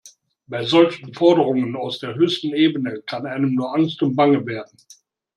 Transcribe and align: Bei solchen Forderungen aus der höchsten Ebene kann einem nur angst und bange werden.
Bei 0.47 0.63
solchen 0.65 1.13
Forderungen 1.13 1.75
aus 1.75 1.99
der 1.99 2.15
höchsten 2.15 2.55
Ebene 2.55 3.03
kann 3.05 3.27
einem 3.27 3.53
nur 3.53 3.75
angst 3.75 4.01
und 4.01 4.15
bange 4.15 4.43
werden. 4.47 4.75